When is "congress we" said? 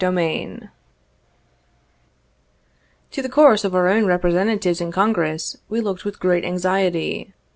4.91-5.79